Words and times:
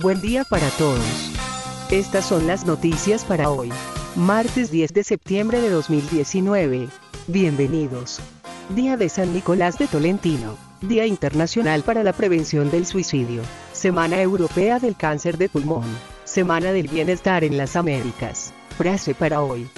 Buen 0.00 0.20
día 0.20 0.44
para 0.44 0.70
todos. 0.70 1.02
Estas 1.90 2.24
son 2.24 2.46
las 2.46 2.64
noticias 2.64 3.24
para 3.24 3.50
hoy, 3.50 3.72
martes 4.14 4.70
10 4.70 4.92
de 4.92 5.02
septiembre 5.02 5.60
de 5.60 5.70
2019. 5.70 6.88
Bienvenidos. 7.26 8.20
Día 8.76 8.96
de 8.96 9.08
San 9.08 9.34
Nicolás 9.34 9.76
de 9.76 9.88
Tolentino. 9.88 10.56
Día 10.82 11.04
Internacional 11.04 11.82
para 11.82 12.04
la 12.04 12.12
Prevención 12.12 12.70
del 12.70 12.86
Suicidio. 12.86 13.42
Semana 13.72 14.22
Europea 14.22 14.78
del 14.78 14.94
Cáncer 14.94 15.36
de 15.36 15.48
Pulmón. 15.48 15.86
Semana 16.22 16.70
del 16.70 16.86
Bienestar 16.86 17.42
en 17.42 17.56
las 17.56 17.74
Américas. 17.74 18.54
Frase 18.76 19.16
para 19.16 19.42
hoy. 19.42 19.68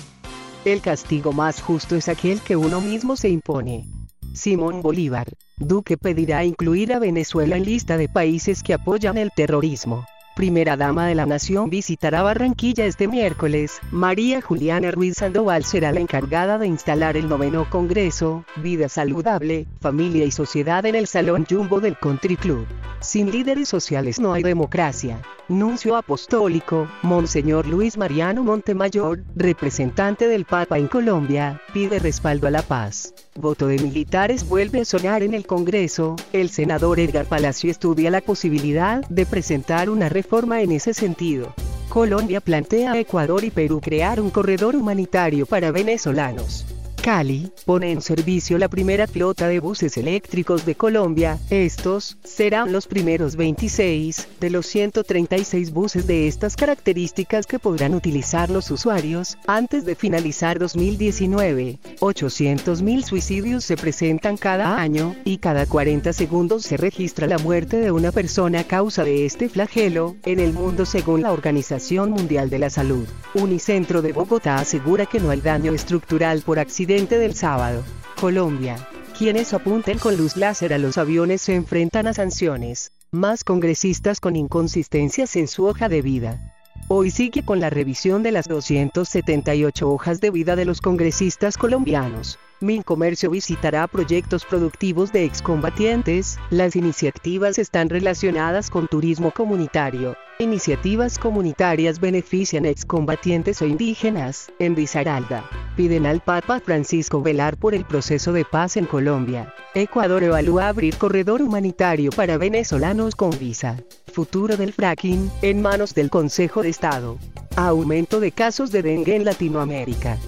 El 0.66 0.82
castigo 0.82 1.32
más 1.32 1.62
justo 1.62 1.96
es 1.96 2.10
aquel 2.10 2.42
que 2.42 2.56
uno 2.56 2.82
mismo 2.82 3.16
se 3.16 3.30
impone. 3.30 3.86
Simón 4.34 4.82
Bolívar. 4.82 5.28
Duque 5.60 5.98
pedirá 5.98 6.42
incluir 6.42 6.90
a 6.94 6.98
Venezuela 6.98 7.54
en 7.54 7.64
lista 7.64 7.98
de 7.98 8.08
países 8.08 8.62
que 8.62 8.72
apoyan 8.72 9.18
el 9.18 9.30
terrorismo. 9.30 10.06
Primera 10.34 10.78
dama 10.78 11.06
de 11.06 11.14
la 11.14 11.26
nación 11.26 11.68
visitará 11.68 12.22
Barranquilla 12.22 12.86
este 12.86 13.06
miércoles. 13.06 13.78
María 13.90 14.40
Juliana 14.40 14.90
Ruiz 14.90 15.18
Sandoval 15.18 15.64
será 15.64 15.92
la 15.92 16.00
encargada 16.00 16.56
de 16.56 16.66
instalar 16.66 17.18
el 17.18 17.28
noveno 17.28 17.68
Congreso, 17.68 18.46
Vida 18.56 18.88
Saludable, 18.88 19.66
Familia 19.82 20.24
y 20.24 20.30
Sociedad 20.30 20.86
en 20.86 20.94
el 20.94 21.06
Salón 21.06 21.44
Jumbo 21.48 21.78
del 21.80 21.98
Country 21.98 22.38
Club. 22.38 22.66
Sin 23.00 23.30
líderes 23.30 23.68
sociales 23.68 24.18
no 24.18 24.32
hay 24.32 24.42
democracia. 24.42 25.20
Nuncio 25.48 25.94
Apostólico, 25.94 26.88
Monseñor 27.02 27.66
Luis 27.66 27.98
Mariano 27.98 28.42
Montemayor, 28.42 29.22
representante 29.36 30.26
del 30.26 30.46
Papa 30.46 30.78
en 30.78 30.88
Colombia, 30.88 31.60
pide 31.74 31.98
respaldo 31.98 32.46
a 32.46 32.50
la 32.50 32.62
paz. 32.62 33.12
Voto 33.40 33.68
de 33.68 33.78
militares 33.78 34.46
vuelve 34.46 34.82
a 34.82 34.84
sonar 34.84 35.22
en 35.22 35.32
el 35.32 35.46
Congreso, 35.46 36.16
el 36.32 36.50
senador 36.50 37.00
Edgar 37.00 37.24
Palacio 37.24 37.70
estudia 37.70 38.10
la 38.10 38.20
posibilidad 38.20 39.02
de 39.08 39.24
presentar 39.24 39.88
una 39.88 40.10
reforma 40.10 40.60
en 40.60 40.72
ese 40.72 40.92
sentido. 40.92 41.54
Colombia 41.88 42.40
plantea 42.40 42.92
a 42.92 42.98
Ecuador 42.98 43.42
y 43.42 43.50
Perú 43.50 43.80
crear 43.80 44.20
un 44.20 44.30
corredor 44.30 44.76
humanitario 44.76 45.46
para 45.46 45.70
venezolanos. 45.70 46.66
Cali, 47.00 47.50
pone 47.64 47.92
en 47.92 48.02
servicio 48.02 48.58
la 48.58 48.68
primera 48.68 49.06
flota 49.06 49.48
de 49.48 49.58
buses 49.58 49.96
eléctricos 49.96 50.66
de 50.66 50.74
Colombia. 50.74 51.38
Estos 51.48 52.18
serán 52.22 52.72
los 52.72 52.86
primeros 52.86 53.36
26 53.36 54.28
de 54.38 54.50
los 54.50 54.66
136 54.66 55.72
buses 55.72 56.06
de 56.06 56.28
estas 56.28 56.56
características 56.56 57.46
que 57.46 57.58
podrán 57.58 57.94
utilizar 57.94 58.50
los 58.50 58.70
usuarios 58.70 59.38
antes 59.46 59.86
de 59.86 59.94
finalizar 59.94 60.58
2019. 60.58 61.78
800.000 62.00 63.02
suicidios 63.02 63.64
se 63.64 63.78
presentan 63.78 64.36
cada 64.36 64.78
año 64.78 65.16
y 65.24 65.38
cada 65.38 65.64
40 65.64 66.12
segundos 66.12 66.64
se 66.64 66.76
registra 66.76 67.26
la 67.26 67.38
muerte 67.38 67.78
de 67.78 67.92
una 67.92 68.12
persona 68.12 68.60
a 68.60 68.64
causa 68.64 69.04
de 69.04 69.24
este 69.24 69.48
flagelo 69.48 70.16
en 70.26 70.38
el 70.38 70.52
mundo 70.52 70.84
según 70.84 71.22
la 71.22 71.32
Organización 71.32 72.10
Mundial 72.10 72.50
de 72.50 72.58
la 72.58 72.68
Salud. 72.68 73.06
Unicentro 73.32 74.02
de 74.02 74.12
Bogotá 74.12 74.56
asegura 74.56 75.06
que 75.06 75.18
no 75.18 75.30
hay 75.30 75.40
daño 75.40 75.72
estructural 75.72 76.42
por 76.42 76.58
accidente 76.58 76.89
del 76.90 77.36
sábado. 77.36 77.84
Colombia. 78.20 78.88
Quienes 79.16 79.54
apunten 79.54 80.00
con 80.00 80.16
luz 80.16 80.36
láser 80.36 80.74
a 80.74 80.78
los 80.78 80.98
aviones 80.98 81.40
se 81.40 81.54
enfrentan 81.54 82.08
a 82.08 82.14
sanciones. 82.14 82.90
Más 83.12 83.44
congresistas 83.44 84.18
con 84.18 84.34
inconsistencias 84.34 85.36
en 85.36 85.46
su 85.46 85.66
hoja 85.66 85.88
de 85.88 86.02
vida. 86.02 86.52
Hoy 86.88 87.12
sigue 87.12 87.44
con 87.44 87.60
la 87.60 87.70
revisión 87.70 88.24
de 88.24 88.32
las 88.32 88.48
278 88.48 89.88
hojas 89.88 90.20
de 90.20 90.30
vida 90.32 90.56
de 90.56 90.64
los 90.64 90.80
congresistas 90.80 91.56
colombianos. 91.56 92.40
Mincomercio 92.62 93.30
visitará 93.30 93.86
proyectos 93.86 94.44
productivos 94.44 95.12
de 95.12 95.24
excombatientes. 95.24 96.38
Las 96.50 96.76
iniciativas 96.76 97.58
están 97.58 97.88
relacionadas 97.88 98.68
con 98.68 98.86
turismo 98.86 99.30
comunitario. 99.30 100.14
Iniciativas 100.38 101.18
comunitarias 101.18 102.00
benefician 102.00 102.66
excombatientes 102.66 103.62
o 103.62 103.66
indígenas. 103.66 104.52
En 104.58 104.74
Visaralda, 104.74 105.48
piden 105.74 106.04
al 106.04 106.20
Papa 106.20 106.60
Francisco 106.60 107.22
velar 107.22 107.56
por 107.56 107.74
el 107.74 107.86
proceso 107.86 108.34
de 108.34 108.44
paz 108.44 108.76
en 108.76 108.84
Colombia. 108.84 109.54
Ecuador 109.74 110.22
evalúa 110.22 110.68
abrir 110.68 110.98
corredor 110.98 111.40
humanitario 111.40 112.10
para 112.10 112.36
venezolanos 112.36 113.16
con 113.16 113.30
visa. 113.38 113.78
Futuro 114.12 114.58
del 114.58 114.74
fracking, 114.74 115.30
en 115.40 115.62
manos 115.62 115.94
del 115.94 116.10
Consejo 116.10 116.62
de 116.62 116.68
Estado. 116.68 117.16
Aumento 117.56 118.20
de 118.20 118.32
casos 118.32 118.70
de 118.70 118.82
dengue 118.82 119.16
en 119.16 119.24
Latinoamérica. 119.24 120.18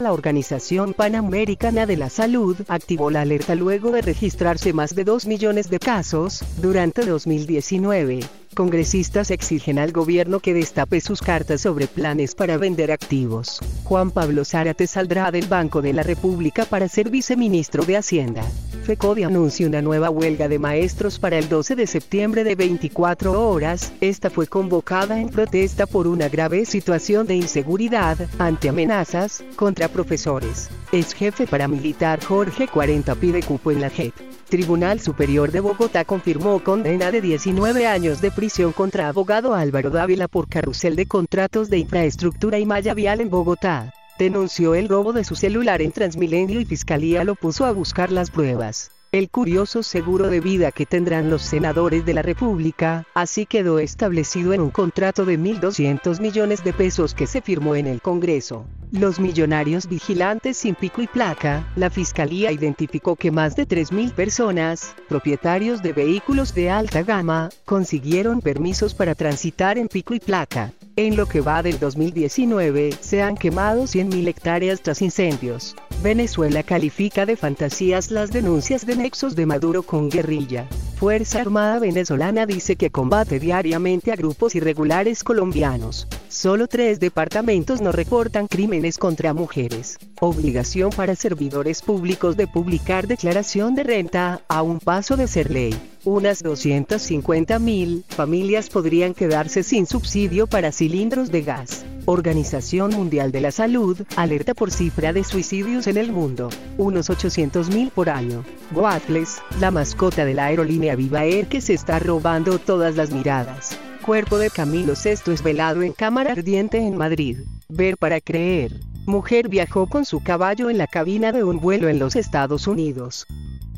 La 0.00 0.14
Organización 0.14 0.94
Panamericana 0.94 1.84
de 1.84 1.98
la 1.98 2.08
Salud 2.08 2.56
activó 2.68 3.10
la 3.10 3.20
alerta 3.20 3.54
luego 3.54 3.90
de 3.90 4.00
registrarse 4.00 4.72
más 4.72 4.94
de 4.94 5.04
2 5.04 5.26
millones 5.26 5.68
de 5.68 5.78
casos 5.78 6.42
durante 6.56 7.04
2019. 7.04 8.20
Congresistas 8.54 9.30
exigen 9.30 9.78
al 9.78 9.92
gobierno 9.92 10.40
que 10.40 10.54
destape 10.54 11.02
sus 11.02 11.20
cartas 11.20 11.60
sobre 11.60 11.86
planes 11.86 12.34
para 12.34 12.56
vender 12.56 12.92
activos. 12.92 13.60
Juan 13.84 14.10
Pablo 14.10 14.46
Zárate 14.46 14.86
saldrá 14.86 15.30
del 15.30 15.46
Banco 15.46 15.82
de 15.82 15.92
la 15.92 16.02
República 16.02 16.64
para 16.64 16.88
ser 16.88 17.10
viceministro 17.10 17.84
de 17.84 17.98
Hacienda. 17.98 18.42
FECODI 18.90 19.22
anuncia 19.22 19.68
una 19.68 19.80
nueva 19.80 20.10
huelga 20.10 20.48
de 20.48 20.58
maestros 20.58 21.20
para 21.20 21.38
el 21.38 21.48
12 21.48 21.76
de 21.76 21.86
septiembre 21.86 22.42
de 22.42 22.56
24 22.56 23.48
horas. 23.48 23.92
Esta 24.00 24.30
fue 24.30 24.48
convocada 24.48 25.20
en 25.20 25.28
protesta 25.28 25.86
por 25.86 26.08
una 26.08 26.28
grave 26.28 26.64
situación 26.64 27.24
de 27.28 27.36
inseguridad, 27.36 28.18
ante 28.40 28.68
amenazas, 28.68 29.44
contra 29.54 29.86
profesores. 29.86 30.70
Ex 30.90 31.14
jefe 31.14 31.46
paramilitar 31.46 32.20
Jorge 32.24 32.66
40 32.66 33.14
pide 33.14 33.44
cupo 33.44 33.70
en 33.70 33.80
la 33.80 33.90
JEP. 33.90 34.12
Tribunal 34.48 34.98
Superior 34.98 35.52
de 35.52 35.60
Bogotá 35.60 36.04
confirmó 36.04 36.58
condena 36.58 37.12
de 37.12 37.20
19 37.20 37.86
años 37.86 38.20
de 38.20 38.32
prisión 38.32 38.72
contra 38.72 39.06
abogado 39.06 39.54
Álvaro 39.54 39.90
Dávila 39.90 40.26
por 40.26 40.48
carrusel 40.48 40.96
de 40.96 41.06
contratos 41.06 41.70
de 41.70 41.78
infraestructura 41.78 42.58
y 42.58 42.66
malla 42.66 42.92
vial 42.94 43.20
en 43.20 43.30
Bogotá. 43.30 43.94
Denunció 44.20 44.74
el 44.74 44.90
robo 44.90 45.14
de 45.14 45.24
su 45.24 45.34
celular 45.34 45.80
en 45.80 45.92
Transmilenio 45.92 46.60
y 46.60 46.66
Fiscalía 46.66 47.24
lo 47.24 47.36
puso 47.36 47.64
a 47.64 47.72
buscar 47.72 48.12
las 48.12 48.30
pruebas. 48.30 48.90
El 49.12 49.30
curioso 49.30 49.82
seguro 49.82 50.28
de 50.28 50.40
vida 50.40 50.72
que 50.72 50.84
tendrán 50.84 51.30
los 51.30 51.40
senadores 51.40 52.04
de 52.04 52.12
la 52.12 52.20
República, 52.20 53.06
así 53.14 53.46
quedó 53.46 53.78
establecido 53.78 54.52
en 54.52 54.60
un 54.60 54.68
contrato 54.68 55.24
de 55.24 55.38
1.200 55.38 56.20
millones 56.20 56.62
de 56.62 56.74
pesos 56.74 57.14
que 57.14 57.26
se 57.26 57.40
firmó 57.40 57.76
en 57.76 57.86
el 57.86 58.02
Congreso. 58.02 58.66
Los 58.92 59.20
millonarios 59.20 59.86
vigilantes 59.88 60.56
sin 60.56 60.74
pico 60.74 61.00
y 61.00 61.06
placa, 61.06 61.64
la 61.76 61.90
Fiscalía 61.90 62.50
identificó 62.50 63.14
que 63.14 63.30
más 63.30 63.54
de 63.54 63.66
3.000 63.66 64.12
personas, 64.12 64.96
propietarios 65.08 65.80
de 65.80 65.92
vehículos 65.92 66.54
de 66.54 66.70
alta 66.70 67.04
gama, 67.04 67.50
consiguieron 67.64 68.40
permisos 68.40 68.94
para 68.94 69.14
transitar 69.14 69.78
en 69.78 69.86
pico 69.86 70.12
y 70.12 70.18
placa. 70.18 70.72
En 70.96 71.16
lo 71.16 71.26
que 71.26 71.40
va 71.40 71.62
del 71.62 71.78
2019, 71.78 72.90
se 73.00 73.22
han 73.22 73.36
quemado 73.36 73.84
100.000 73.84 74.26
hectáreas 74.26 74.82
tras 74.82 75.00
incendios. 75.02 75.76
Venezuela 76.02 76.64
califica 76.64 77.26
de 77.26 77.36
fantasías 77.36 78.10
las 78.10 78.32
denuncias 78.32 78.84
de 78.84 78.96
nexos 78.96 79.36
de 79.36 79.46
Maduro 79.46 79.84
con 79.84 80.10
guerrilla. 80.10 80.66
Fuerza 80.96 81.40
Armada 81.40 81.78
venezolana 81.78 82.44
dice 82.44 82.76
que 82.76 82.90
combate 82.90 83.38
diariamente 83.38 84.12
a 84.12 84.16
grupos 84.16 84.54
irregulares 84.54 85.24
colombianos. 85.24 86.08
Solo 86.28 86.68
tres 86.68 87.00
departamentos 87.00 87.80
no 87.80 87.92
reportan 87.92 88.46
crímenes 88.46 88.79
contra 88.98 89.34
mujeres. 89.34 89.98
Obligación 90.20 90.90
para 90.90 91.14
servidores 91.14 91.82
públicos 91.82 92.36
de 92.36 92.46
publicar 92.46 93.06
declaración 93.06 93.74
de 93.74 93.82
renta, 93.82 94.40
a 94.48 94.62
un 94.62 94.80
paso 94.80 95.16
de 95.16 95.28
ser 95.28 95.50
ley. 95.50 95.78
Unas 96.04 96.42
250.000 96.42 98.04
familias 98.08 98.70
podrían 98.70 99.12
quedarse 99.12 99.62
sin 99.62 99.86
subsidio 99.86 100.46
para 100.46 100.72
cilindros 100.72 101.30
de 101.30 101.42
gas. 101.42 101.84
Organización 102.06 102.92
Mundial 102.92 103.32
de 103.32 103.42
la 103.42 103.50
Salud 103.50 103.98
alerta 104.16 104.54
por 104.54 104.70
cifra 104.70 105.12
de 105.12 105.24
suicidios 105.24 105.86
en 105.86 105.98
el 105.98 106.10
mundo, 106.10 106.48
unos 106.78 107.10
800.000 107.10 107.90
por 107.90 108.08
año. 108.08 108.44
Wattles, 108.74 109.42
la 109.60 109.70
mascota 109.70 110.24
de 110.24 110.32
la 110.32 110.46
aerolínea 110.46 110.96
Viva 110.96 111.24
Air 111.24 111.48
que 111.48 111.60
se 111.60 111.74
está 111.74 111.98
robando 111.98 112.58
todas 112.58 112.96
las 112.96 113.10
miradas. 113.10 113.78
Cuerpo 114.06 114.38
de 114.38 114.48
Camilo 114.48 114.94
VI 114.94 115.32
es 115.32 115.42
velado 115.42 115.82
en 115.82 115.92
cámara 115.92 116.32
ardiente 116.32 116.78
en 116.78 116.96
Madrid. 116.96 117.40
Ver 117.72 117.96
para 117.96 118.20
creer. 118.20 118.80
Mujer 119.06 119.48
viajó 119.48 119.86
con 119.86 120.04
su 120.04 120.22
caballo 120.22 120.70
en 120.70 120.78
la 120.78 120.88
cabina 120.88 121.30
de 121.30 121.44
un 121.44 121.60
vuelo 121.60 121.88
en 121.88 122.00
los 122.00 122.16
Estados 122.16 122.66
Unidos. 122.66 123.28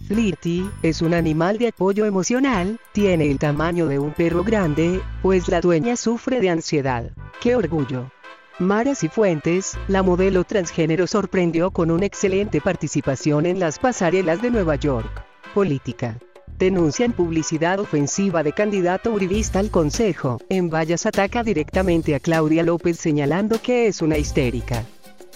Flirty, 0.09 0.69
es 0.83 1.03
un 1.03 1.13
animal 1.13 1.59
de 1.59 1.69
apoyo 1.69 2.07
emocional, 2.07 2.81
tiene 2.93 3.31
el 3.31 3.39
tamaño 3.39 3.87
de 3.87 3.99
un 3.99 4.13
perro 4.13 4.45
grande, 4.45 5.01
pues 5.21 5.49
la 5.49 5.61
dueña 5.61 5.97
sufre 5.97 6.41
de 6.41 6.49
ansiedad. 6.49 7.11
¡Qué 7.41 7.55
orgullo! 7.55 8.11
Mara 8.59 8.95
Cifuentes, 8.95 9.77
la 9.89 10.03
modelo 10.03 10.45
transgénero 10.45 11.07
sorprendió 11.07 11.71
con 11.71 11.91
una 11.91 12.07
excelente 12.07 12.63
participación 12.63 13.45
en 13.45 13.61
las 13.61 13.79
pasarelas 13.79 14.41
de 14.41 14.51
Nueva 14.51 14.77
York. 14.77 15.25
Política. 15.55 16.19
Denuncian 16.59 17.13
publicidad 17.13 17.81
ofensiva 17.81 18.43
de 18.43 18.53
candidato 18.53 19.13
uribista 19.13 19.59
al 19.59 19.71
Consejo. 19.71 20.41
En 20.49 20.71
Vallas 20.71 21.07
ataca 21.07 21.43
directamente 21.43 22.15
a 22.15 22.21
Claudia 22.21 22.63
López 22.63 22.99
señalando 22.99 23.61
que 23.61 23.89
es 23.89 24.01
una 24.01 24.19
histérica. 24.19 24.85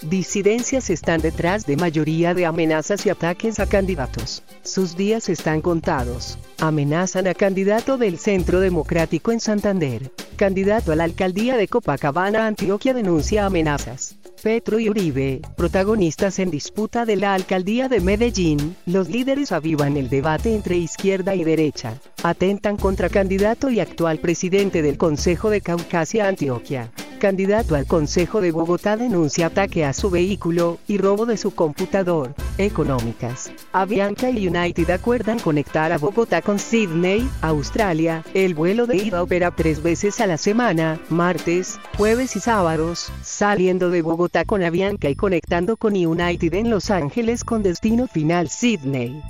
Disidencias 0.03 0.91
están 0.91 1.21
detrás 1.21 1.65
de 1.65 1.75
mayoría 1.75 2.35
de 2.35 2.45
amenazas 2.45 3.05
y 3.05 3.09
ataques 3.09 3.59
a 3.59 3.65
candidatos. 3.65 4.43
Sus 4.61 4.95
días 4.95 5.27
están 5.27 5.61
contados. 5.61 6.37
Amenazan 6.59 7.25
a 7.27 7.33
candidato 7.33 7.97
del 7.97 8.19
Centro 8.19 8.59
Democrático 8.59 9.31
en 9.31 9.39
Santander. 9.39 10.11
Candidato 10.35 10.91
a 10.91 10.95
la 10.95 11.03
alcaldía 11.03 11.57
de 11.57 11.67
Copacabana, 11.67 12.45
Antioquia 12.45 12.93
denuncia 12.93 13.47
amenazas. 13.47 14.15
Petro 14.41 14.79
y 14.79 14.89
Uribe, 14.89 15.41
protagonistas 15.55 16.39
en 16.39 16.51
disputa 16.51 17.05
de 17.05 17.15
la 17.15 17.33
alcaldía 17.33 17.89
de 17.89 17.99
Medellín, 17.99 18.75
los 18.85 19.09
líderes 19.09 19.51
avivan 19.51 19.97
el 19.97 20.09
debate 20.09 20.53
entre 20.53 20.77
izquierda 20.77 21.33
y 21.35 21.43
derecha. 21.43 21.99
Atentan 22.23 22.77
contra 22.77 23.09
candidato 23.09 23.69
y 23.69 23.79
actual 23.79 24.19
presidente 24.19 24.81
del 24.81 24.97
Consejo 24.97 25.49
de 25.49 25.61
Caucasia 25.61 26.27
Antioquia 26.27 26.91
candidato 27.17 27.75
al 27.75 27.85
Consejo 27.85 28.41
de 28.41 28.51
Bogotá 28.51 28.95
denuncia 28.95 29.47
ataque 29.47 29.83
a 29.83 29.93
su 29.93 30.09
vehículo 30.09 30.77
y 30.87 30.97
robo 30.97 31.25
de 31.25 31.37
su 31.37 31.53
computador. 31.53 32.33
Económicas. 32.57 33.51
Avianca 33.71 34.29
y 34.29 34.47
United 34.47 34.89
acuerdan 34.89 35.39
conectar 35.39 35.91
a 35.91 35.97
Bogotá 35.97 36.41
con 36.41 36.59
Sydney, 36.59 37.27
Australia. 37.41 38.23
El 38.33 38.55
vuelo 38.55 38.87
de 38.87 38.97
ida 38.97 39.21
opera 39.21 39.51
tres 39.51 39.83
veces 39.83 40.21
a 40.21 40.27
la 40.27 40.37
semana, 40.37 40.99
martes, 41.09 41.79
jueves 41.97 42.35
y 42.35 42.39
sábados, 42.39 43.11
saliendo 43.21 43.89
de 43.89 44.01
Bogotá 44.01 44.45
con 44.45 44.63
Avianca 44.63 45.09
y 45.09 45.15
conectando 45.15 45.77
con 45.77 45.93
United 45.93 46.53
en 46.53 46.69
Los 46.69 46.89
Ángeles 46.89 47.43
con 47.43 47.63
destino 47.63 48.07
final 48.07 48.49
Sydney. 48.49 49.21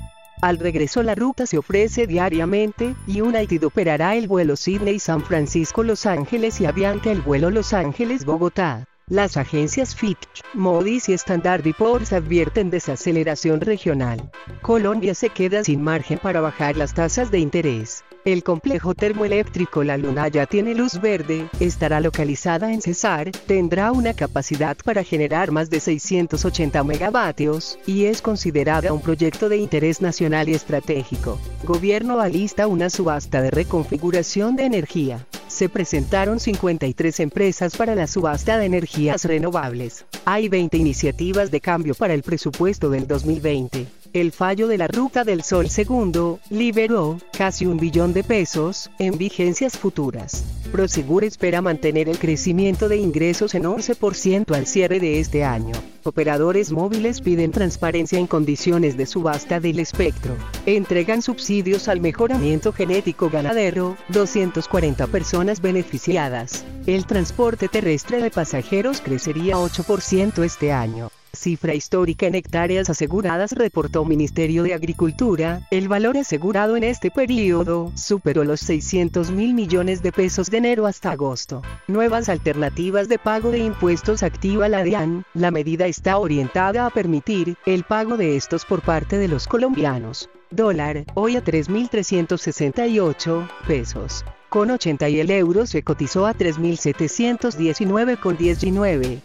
Al 0.42 0.60
regreso 0.60 1.02
la 1.02 1.16
ruta 1.16 1.48
se 1.48 1.58
ofrece 1.58 2.06
diariamente, 2.06 2.96
y 3.08 3.22
United 3.22 3.64
operará 3.64 4.16
el 4.16 4.28
vuelo 4.28 4.56
Sydney-San 4.56 5.24
Francisco-Los 5.24 6.06
Ángeles 6.06 6.62
y 6.62 6.66
Avianca 6.66 7.12
el 7.12 7.22
vuelo 7.22 7.50
Los 7.50 7.74
Ángeles-Bogotá. 7.74 8.86
Las 9.10 9.38
agencias 9.38 9.96
Fitch, 9.96 10.44
Moody's 10.54 11.10
y 11.10 11.14
Standard 11.14 11.64
Poor's 11.78 12.14
advierten 12.14 12.70
desaceleración 12.70 13.62
regional. 13.62 14.30
Colombia 14.62 15.16
se 15.16 15.30
queda 15.30 15.64
sin 15.64 15.82
margen 15.82 16.20
para 16.20 16.42
bajar 16.42 16.76
las 16.76 16.94
tasas 16.94 17.32
de 17.32 17.40
interés. 17.40 18.04
El 18.28 18.44
complejo 18.44 18.94
termoeléctrico 18.94 19.86
La 19.86 19.96
Luna 19.96 20.28
ya 20.28 20.46
tiene 20.48 20.76
luz 20.76 21.00
verde, 21.00 21.48
estará 21.62 22.02
localizada 22.02 22.74
en 22.74 22.82
Cesar, 22.82 23.32
tendrá 23.32 23.94
una 23.94 24.14
capacidad 24.14 24.76
para 24.84 25.06
generar 25.06 25.52
más 25.52 25.70
de 25.70 25.80
680 25.80 26.84
megavatios, 26.84 27.80
y 27.88 28.04
es 28.04 28.22
considerada 28.22 28.92
un 28.92 29.00
proyecto 29.00 29.48
de 29.48 29.56
interés 29.56 30.02
nacional 30.02 30.50
y 30.50 30.56
estratégico. 30.56 31.40
Gobierno 31.64 32.20
alista 32.20 32.68
una 32.68 32.90
subasta 32.90 33.42
de 33.42 33.50
reconfiguración 33.50 34.58
de 34.58 34.66
energía. 34.66 35.26
Se 35.48 35.70
presentaron 35.70 36.42
53 36.42 37.22
empresas 37.22 37.78
para 37.78 37.96
la 37.96 38.08
subasta 38.08 38.58
de 38.58 38.66
energías 38.66 39.24
renovables. 39.24 40.04
Hay 40.26 40.50
20 40.50 40.76
iniciativas 40.76 41.50
de 41.50 41.62
cambio 41.62 41.96
para 41.96 42.14
el 42.14 42.24
presupuesto 42.24 42.90
del 42.90 43.08
2020. 43.08 43.88
El 44.14 44.32
fallo 44.32 44.68
de 44.68 44.78
la 44.78 44.88
Ruta 44.88 45.24
del 45.24 45.44
Sol 45.44 45.70
segundo, 45.70 46.40
liberó, 46.50 47.18
casi 47.38 47.66
un 47.66 47.78
billón 47.78 48.14
de 48.14 48.24
pesos, 48.24 48.90
en 49.00 49.18
vigencias 49.18 49.78
futuras. 49.78 50.44
Prosegur 50.72 51.24
espera 51.24 51.62
mantener 51.62 52.10
el 52.10 52.18
crecimiento 52.18 52.90
de 52.90 52.98
ingresos 52.98 53.56
en 53.56 53.64
11% 53.64 54.56
al 54.56 54.66
cierre 54.66 55.00
de 55.00 55.20
este 55.20 55.44
año. 55.44 55.74
Operadores 56.04 56.72
móviles 56.72 57.22
piden 57.22 57.52
transparencia 57.52 58.18
en 58.20 58.28
condiciones 58.28 58.98
de 58.98 59.06
subasta 59.06 59.60
del 59.60 59.80
espectro. 59.80 60.36
Entregan 60.66 61.22
subsidios 61.22 61.88
al 61.88 62.00
mejoramiento 62.00 62.74
genético 62.74 63.30
ganadero, 63.30 63.98
240 64.10 65.08
personas 65.08 65.62
beneficiadas. 65.62 66.66
El 66.86 67.06
transporte 67.06 67.68
terrestre 67.68 68.22
de 68.22 68.32
pasajeros 68.32 69.02
crecería 69.02 69.58
8% 69.58 70.44
este 70.44 70.72
año. 70.72 71.10
Cifra 71.34 71.74
histórica 71.74 72.26
en 72.26 72.36
hectáreas 72.36 72.90
aseguradas 72.90 73.52
reportó 73.52 74.06
Ministerio 74.06 74.64
de 74.64 74.74
Agricultura, 74.74 75.68
el 75.72 75.88
valor 75.88 76.18
asegurado 76.18 76.76
en 76.76 76.84
este 76.84 77.12
periodo 77.12 77.92
superó 77.96 78.44
los 78.44 78.60
600 78.62 79.32
mil 79.32 79.54
millones 79.54 80.02
de 80.02 80.12
pesos 80.12 80.50
de 80.50 80.58
enero 80.58 80.88
hasta 80.88 81.12
agosto. 81.12 81.62
Nuevas 81.88 82.30
alternativas 82.30 83.08
de 83.08 83.20
pago 83.20 83.52
de 83.52 83.60
impuestos 83.60 84.24
activa 84.24 84.70
la 84.70 84.84
DIAN, 84.84 85.26
la 85.34 85.52
medida 85.52 85.88
está 85.88 86.18
orientada 86.18 86.86
a 86.86 86.90
permitir 86.90 87.58
el 87.66 87.84
pago 87.84 88.18
de 88.18 88.36
estos 88.36 88.66
por 88.66 88.82
parte 88.82 89.18
de 89.18 89.28
los 89.28 89.48
colombianos. 89.48 90.30
Dólar, 90.50 91.04
hoy 91.14 91.36
a 91.36 91.44
3.368 91.44 93.50
pesos. 93.68 94.24
Con 94.50 94.72
80 94.72 95.10
y 95.10 95.20
el 95.20 95.30
euro 95.30 95.66
se 95.66 95.84
cotizó 95.84 96.26
a 96.26 96.34
3.719,19 96.34 99.22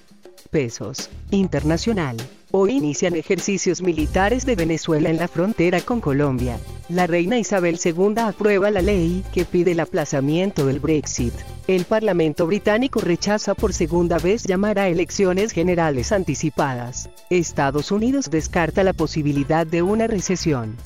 pesos. 0.50 1.10
Internacional. 1.30 2.16
Hoy 2.50 2.72
inician 2.72 3.16
ejercicios 3.16 3.80
militares 3.80 4.44
de 4.44 4.56
Venezuela 4.56 5.08
en 5.08 5.16
la 5.16 5.26
frontera 5.26 5.80
con 5.80 6.00
Colombia. 6.00 6.58
La 6.90 7.06
reina 7.06 7.38
Isabel 7.38 7.78
II 7.82 8.14
aprueba 8.18 8.70
la 8.70 8.82
ley 8.82 9.24
que 9.32 9.46
pide 9.46 9.72
el 9.72 9.80
aplazamiento 9.80 10.66
del 10.66 10.78
Brexit. 10.78 11.32
El 11.66 11.84
Parlamento 11.84 12.46
británico 12.46 13.00
rechaza 13.00 13.54
por 13.54 13.72
segunda 13.72 14.18
vez 14.18 14.44
llamar 14.44 14.78
a 14.78 14.88
elecciones 14.88 15.52
generales 15.52 16.12
anticipadas. 16.12 17.08
Estados 17.30 17.90
Unidos 17.90 18.30
descarta 18.30 18.84
la 18.84 18.92
posibilidad 18.92 19.66
de 19.66 19.80
una 19.80 20.06
recesión. 20.06 20.76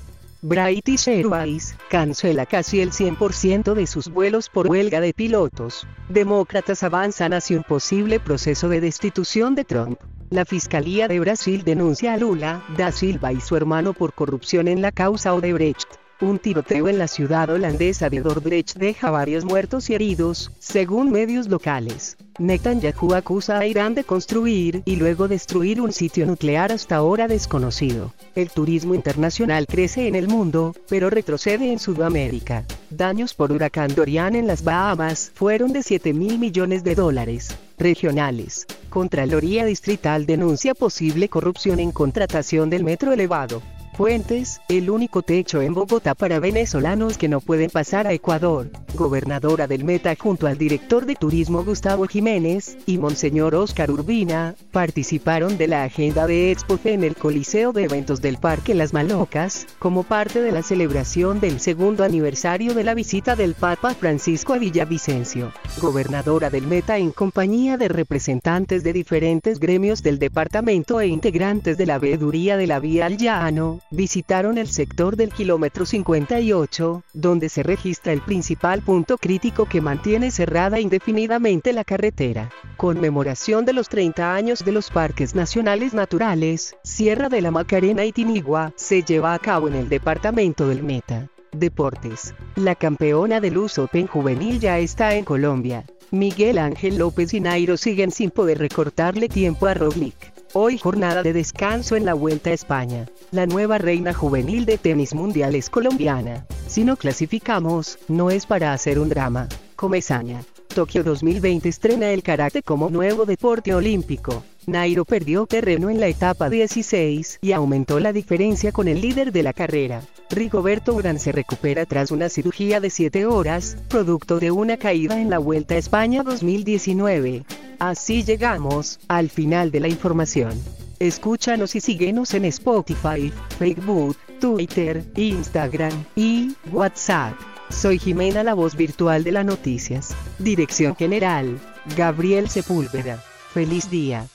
British 0.49 1.09
Airways 1.09 1.75
cancela 1.91 2.47
casi 2.47 2.81
el 2.81 2.93
100% 2.93 3.75
de 3.75 3.85
sus 3.89 4.09
vuelos 4.09 4.49
por 4.49 4.69
huelga 4.69 5.01
de 5.01 5.13
pilotos. 5.13 5.89
Demócratas 6.09 6.85
avanzan 6.85 7.33
hacia 7.33 7.57
un 7.57 7.65
posible 7.65 8.21
proceso 8.21 8.69
de 8.69 8.81
destitución 8.81 9.57
de 9.57 9.65
Trump. 9.65 9.99
La 10.31 10.45
Fiscalía 10.45 11.09
de 11.09 11.19
Brasil 11.19 11.65
denuncia 11.65 12.15
a 12.15 12.17
Lula 12.17 12.63
da 12.77 12.93
Silva 12.93 13.33
y 13.33 13.41
su 13.41 13.57
hermano 13.57 13.93
por 13.93 14.15
corrupción 14.15 14.69
en 14.69 14.83
la 14.83 14.93
causa 14.93 15.35
Odebrecht. 15.35 16.06
Un 16.19 16.39
tiroteo 16.39 16.89
en 16.89 16.97
la 16.97 17.09
ciudad 17.09 17.51
holandesa 17.51 18.09
de 18.09 18.21
Dordrecht 18.21 18.79
deja 18.79 19.11
varios 19.11 19.45
muertos 19.45 19.91
y 19.91 19.95
heridos, 19.95 20.51
según 20.59 21.13
medios 21.13 21.47
locales. 21.49 22.17
Netanyahu 22.39 23.13
acusa 23.13 23.59
a 23.59 23.67
Irán 23.67 23.95
de 23.95 24.05
construir 24.05 24.81
y 24.87 24.97
luego 24.97 25.29
destruir 25.29 25.79
un 25.79 25.93
sitio 25.93 26.25
nuclear 26.25 26.73
hasta 26.73 26.97
ahora 26.97 27.29
desconocido. 27.29 28.15
El 28.35 28.49
turismo 28.49 28.95
internacional 28.95 29.67
crece 29.67 30.09
en 30.09 30.15
el 30.15 30.27
mundo, 30.27 30.75
pero 30.89 31.11
retrocede 31.11 31.71
en 31.71 31.79
Sudamérica. 31.79 32.65
Daños 32.89 33.35
por 33.35 33.53
huracán 33.53 33.95
Dorian 33.95 34.37
en 34.37 34.47
las 34.47 34.65
Bahamas 34.65 35.33
fueron 35.35 35.75
de 35.75 35.83
7 35.83 36.15
mil 36.15 36.39
millones 36.39 36.83
de 36.83 36.95
dólares. 36.95 37.55
Regionales. 37.77 38.67
Contraloría 38.89 39.67
Distrital 39.67 40.25
denuncia 40.25 40.75
posible 40.75 41.29
corrupción 41.29 41.79
en 41.79 41.93
contratación 41.93 42.71
del 42.71 42.85
metro 42.85 43.13
elevado. 43.13 43.61
Fuentes, 43.97 44.61
el 44.69 44.91
único 44.91 45.23
techo 45.23 45.63
en 45.63 45.73
Bogotá 45.73 46.15
para 46.15 46.39
venezolanos 46.39 47.17
que 47.17 47.29
no 47.29 47.41
pueden 47.41 47.71
pasar 47.71 48.07
a 48.07 48.13
Ecuador. 48.13 48.69
Gobernadora 48.95 49.67
del 49.67 49.85
Meta 49.85 50.15
junto 50.19 50.47
al 50.47 50.59
director 50.59 51.07
de 51.07 51.15
turismo 51.15 51.65
Gustavo 51.65 52.07
Jiménez 52.07 52.77
y 52.85 52.99
Monseñor 52.99 53.55
Oscar 53.55 53.91
Urbina, 53.91 54.55
participaron 54.71 55.57
de 55.57 55.69
la 55.69 55.85
agenda 55.85 56.27
de 56.27 56.51
Expo 56.51 56.79
en 56.85 57.05
el 57.05 57.17
Coliseo 57.17 57.73
de 57.73 57.85
Eventos 57.85 58.21
del 58.21 58.37
Parque 58.37 58.75
Las 58.75 58.93
Malocas, 58.93 59.67
como 59.79 60.03
parte 60.03 60.43
de 60.43 60.53
la 60.53 60.63
celebración 60.63 61.41
del 61.41 61.59
segundo 61.59 62.05
aniversario 62.05 62.75
de 62.75 62.85
la 62.85 62.93
visita 62.93 63.35
del 63.35 63.55
Papa 63.55 63.95
Francisco 63.95 64.53
a 64.53 64.59
Villavicencio. 64.59 65.53
Gobernadora 65.81 66.51
del 66.51 66.67
Meta 66.67 66.99
en 66.99 67.13
compañía 67.13 67.79
de 67.79 67.89
representantes 67.89 68.83
de 68.85 68.93
diferentes 68.93 69.59
gremios 69.59 70.03
del 70.03 70.19
departamento 70.19 71.01
e 71.01 71.07
integrantes 71.07 71.79
de 71.79 71.87
la 71.87 71.99
veeduría 71.99 72.59
de 72.59 72.67
la 72.67 72.79
Vía 72.79 73.07
al 73.07 73.17
Llano, 73.17 73.81
visitaron 73.91 74.59
el 74.59 74.69
sector 74.69 75.17
del 75.17 75.33
kilómetro 75.33 75.87
58, 75.87 77.03
donde 77.13 77.49
se 77.49 77.63
registra 77.63 78.13
el 78.13 78.21
principal 78.21 78.83
punto 78.83 79.19
crítico 79.19 79.67
que 79.67 79.81
mantiene 79.81 80.31
cerrada 80.31 80.81
indefinidamente 80.81 81.73
la 81.73 81.85
carretera. 81.85 82.51
Conmemoración 82.77 83.65
de 83.65 83.73
los 83.73 83.89
30 83.89 84.35
años 84.35 84.65
de 84.65 84.73
los 84.73 84.91
Parques 84.91 85.35
Nacionales 85.35 85.95
Naturales, 85.95 86.77
Sierra 86.83 87.29
de 87.29 87.41
la 87.41 87.51
Macarena 87.51 88.05
y 88.05 88.13
Tinigua, 88.13 88.73
se 88.77 89.03
lleva 89.03 89.35
a 89.35 89.39
cabo 89.39 89.69
en 89.69 89.75
el 89.75 89.89
departamento 89.89 90.69
del 90.69 90.83
Meta. 90.83 91.29
Deportes. 91.53 92.35
La 92.57 92.75
campeona 92.75 93.41
del 93.41 93.57
US 93.57 93.79
Open 93.79 94.07
juvenil 94.07 94.61
ya 94.61 94.79
está 94.79 95.15
en 95.15 95.25
Colombia. 95.25 95.85
Miguel 96.11 96.59
Ángel 96.59 96.99
López 96.99 97.35
y 97.35 97.41
Nairo 97.41 97.77
siguen 97.77 98.11
sin 98.11 98.31
poder 98.31 98.59
recortarle 98.59 99.29
tiempo 99.29 99.67
a 99.67 99.75
Roglic. 99.75 100.36
Hoy 100.59 100.79
jornada 100.79 101.23
de 101.23 101.35
descanso 101.35 101.97
en 101.97 102.07
la 102.07 102.15
Vuelta 102.15 102.49
a 102.49 102.55
España. 102.55 103.05
La 103.31 103.45
nueva 103.45 103.77
reina 103.77 104.15
juvenil 104.15 104.65
de 104.65 104.79
tenis 104.79 105.15
mundial 105.15 105.55
es 105.55 105.69
colombiana. 105.69 106.47
Si 106.67 106.83
no 106.83 106.97
clasificamos, 106.97 107.99
no 108.09 108.31
es 108.31 108.47
para 108.47 108.73
hacer 108.73 108.99
un 108.99 109.11
drama. 109.11 109.51
Comezaña. 109.77 110.43
Tokio 110.75 111.05
2020 111.05 111.69
estrena 111.69 112.09
el 112.09 112.23
karate 112.23 112.63
como 112.63 112.89
nuevo 112.89 113.27
deporte 113.27 113.75
olímpico. 113.75 114.45
Nairo 114.67 115.05
perdió 115.05 115.45
terreno 115.45 115.91
en 115.91 116.01
la 116.01 116.07
etapa 116.07 116.49
16 116.49 117.41
y 117.43 117.53
aumentó 117.53 118.01
la 118.01 118.15
diferencia 118.15 118.73
con 118.73 118.89
el 118.89 119.03
líder 119.03 119.33
de 119.33 119.43
la 119.43 119.53
carrera. 119.53 120.01
Rigoberto 120.31 120.95
Urán 120.95 121.19
se 121.19 121.33
recupera 121.33 121.87
tras 121.87 122.11
una 122.11 122.29
cirugía 122.29 122.81
de 122.81 122.91
7 122.91 123.27
horas, 123.27 123.77
producto 123.89 124.41
de 124.41 124.51
una 124.51 124.77
caída 124.77 125.21
en 125.21 125.31
la 125.31 125.39
Vuelta 125.39 125.75
a 125.75 125.79
España 125.79 126.23
2019. 126.23 127.45
Así 127.79 128.25
llegamos 128.25 128.99
al 129.09 129.31
final 129.31 129.71
de 129.71 129.81
la 129.81 129.89
información. 129.89 130.53
Escúchanos 130.99 131.77
y 131.77 131.81
síguenos 131.81 132.35
en 132.35 132.47
Spotify, 132.47 133.33
Facebook, 133.59 134.17
Twitter, 134.41 135.05
Instagram 135.15 135.93
y 136.17 136.55
WhatsApp. 136.73 137.35
Soy 137.69 137.99
Jimena, 137.99 138.43
la 138.43 138.55
voz 138.55 138.77
virtual 138.77 139.23
de 139.25 139.33
las 139.33 139.45
noticias. 139.45 140.15
Dirección 140.39 140.97
General, 140.97 141.59
Gabriel 141.97 142.49
Sepúlveda. 142.49 143.23
Feliz 143.53 143.91
día. 143.91 144.27